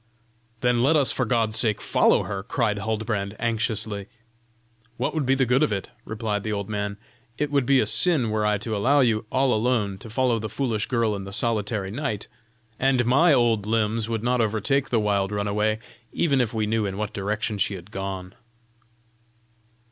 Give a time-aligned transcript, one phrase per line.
[0.61, 4.07] "Then let us for God's sake follow her," cried Huldbrand, anxiously.
[4.97, 6.97] "What would be the good of it?" replied the old man.
[7.37, 10.49] "It would be a sin were I to allow you, all alone, to follow the
[10.49, 12.27] foolish girl in the solitary night,
[12.79, 15.77] and my old limbs would not overtake the wild runaway,
[16.11, 18.33] even if we knew in what direction she had gone."